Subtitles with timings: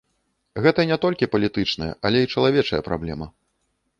[0.65, 3.25] Гэта не толькі палітычная, але і чалавечая праблема.